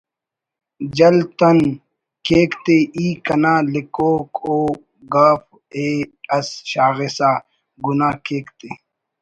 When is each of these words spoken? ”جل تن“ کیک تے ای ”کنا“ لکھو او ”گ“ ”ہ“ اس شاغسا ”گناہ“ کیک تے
”جل 0.97 1.17
تن“ 1.37 1.57
کیک 2.25 2.51
تے 2.63 2.77
ای 2.95 3.07
”کنا“ 3.25 3.53
لکھو 3.73 4.09
او 4.45 4.57
”گ“ 5.13 5.15
”ہ“ 5.73 5.85
اس 6.35 6.47
شاغسا 6.71 7.31
”گناہ“ 7.83 8.15
کیک 8.25 8.47
تے 8.59 8.69